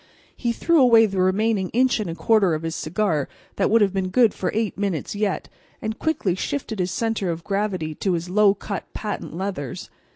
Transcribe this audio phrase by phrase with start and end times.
[0.35, 3.93] He threw away the remaining inch and a quarter of his cigar, that would have
[3.93, 5.47] been good for eight minutes yet,
[5.79, 9.91] and quickly shifted his center of gravity to his low cut patent leathers.